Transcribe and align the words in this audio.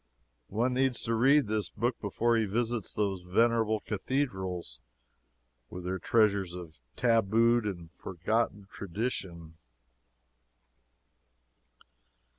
One 0.47 0.73
needs 0.73 1.03
to 1.03 1.13
read 1.13 1.45
this 1.45 1.69
book 1.69 2.01
before 2.01 2.35
he 2.35 2.45
visits 2.45 2.91
those 2.91 3.21
venerable 3.21 3.81
cathedrals, 3.81 4.81
with 5.69 5.83
their 5.83 5.99
treasures 5.99 6.55
of 6.55 6.81
tabooed 6.95 7.65
and 7.67 7.91
forgotten 7.91 8.65
tradition. 8.71 9.57